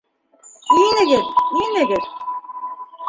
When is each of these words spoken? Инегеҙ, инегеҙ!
Инегеҙ, 0.85 1.29
инегеҙ! 1.61 2.09